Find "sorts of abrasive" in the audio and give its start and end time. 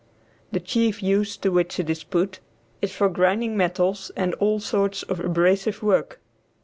4.59-5.83